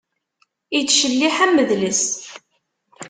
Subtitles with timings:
[0.77, 2.03] Ittcelliḥ am udles.